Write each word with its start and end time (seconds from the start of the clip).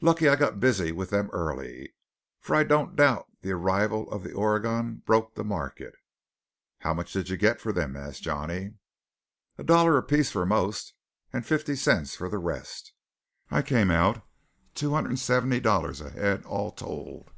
Lucky 0.00 0.28
I 0.28 0.36
got 0.36 0.60
busy 0.60 0.92
with 0.92 1.10
them 1.10 1.28
early; 1.32 1.96
for 2.38 2.54
I 2.54 2.62
don't 2.62 2.94
doubt 2.94 3.26
the 3.40 3.50
arrival 3.50 4.08
of 4.12 4.22
the 4.22 4.32
Oregon 4.32 5.02
broke 5.04 5.34
the 5.34 5.42
market." 5.42 5.96
"How 6.82 6.94
much 6.94 7.12
did 7.12 7.28
you 7.28 7.36
get 7.36 7.60
for 7.60 7.72
them?" 7.72 7.96
asked 7.96 8.22
Johnny. 8.22 8.74
"A 9.58 9.64
dollar 9.64 9.98
apiece 9.98 10.30
for 10.30 10.46
most, 10.46 10.94
and 11.32 11.44
fifty 11.44 11.74
cents 11.74 12.14
for 12.14 12.28
the 12.28 12.38
rest. 12.38 12.92
I 13.50 13.62
came 13.62 13.90
out 13.90 14.22
two 14.76 14.92
hundred 14.94 15.08
and 15.08 15.18
seventy 15.18 15.58
dollars 15.58 16.00
ahead 16.00 16.44
all 16.44 16.70
told. 16.70 17.32